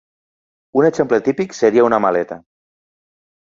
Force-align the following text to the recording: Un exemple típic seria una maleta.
Un 0.79 0.87
exemple 0.87 1.19
típic 1.27 1.53
seria 1.59 1.85
una 1.89 2.01
maleta. 2.07 2.39